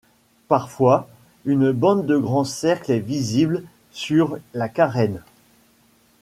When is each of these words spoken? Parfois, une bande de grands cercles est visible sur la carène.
Parfois, 0.47 1.07
une 1.45 1.71
bande 1.71 2.07
de 2.07 2.17
grands 2.17 2.43
cercles 2.43 2.91
est 2.91 2.99
visible 2.99 3.63
sur 3.91 4.39
la 4.55 4.67
carène. 4.67 5.21